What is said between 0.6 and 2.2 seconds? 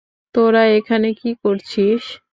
এখনে কি করছিস?